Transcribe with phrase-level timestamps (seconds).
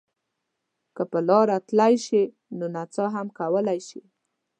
[0.95, 2.23] که په لاره تللی شئ
[2.57, 4.01] نو نڅا هم کولای شئ.